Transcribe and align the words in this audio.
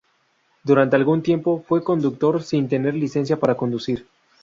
Durante 0.63 0.95
algún 0.95 1.21
tiempo, 1.21 1.63
fue 1.67 1.83
conductor 1.83 2.41
sin 2.41 2.67
tener 2.67 2.95
licencia 2.95 3.39
para 3.39 3.53
conducir. 3.55 4.07